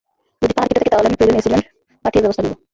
যদি 0.41 0.53
পাহাড় 0.57 0.69
কেটে 0.69 0.79
থাকে, 0.81 0.91
তাহলে 0.93 1.07
আমি 1.09 1.17
প্রয়োজনে 1.19 1.39
এসি 1.41 1.49
ল্যান্ড 1.51 1.67
পাঠিয়ে 2.03 2.23
ব্যবস্থা 2.23 2.43
নেব। 2.43 2.55